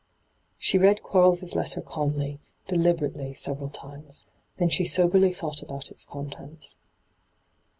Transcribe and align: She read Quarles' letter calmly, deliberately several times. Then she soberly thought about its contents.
She 0.57 0.79
read 0.79 1.03
Quarles' 1.03 1.53
letter 1.53 1.79
calmly, 1.79 2.39
deliberately 2.67 3.35
several 3.35 3.69
times. 3.69 4.25
Then 4.57 4.69
she 4.69 4.83
soberly 4.85 5.31
thought 5.31 5.61
about 5.61 5.91
its 5.91 6.07
contents. 6.07 6.75